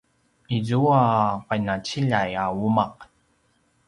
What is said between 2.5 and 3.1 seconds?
umaq